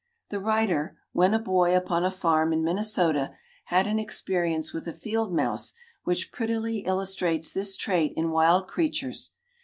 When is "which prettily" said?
6.05-6.79